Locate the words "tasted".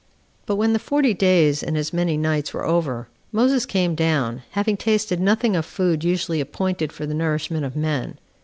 4.75-5.19